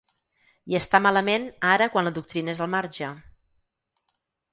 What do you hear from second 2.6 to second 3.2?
al marge.